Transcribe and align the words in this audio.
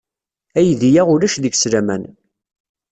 Aydi-a 0.59 1.03
ulac 1.13 1.35
deg-s 1.43 1.63
laman. 1.71 2.03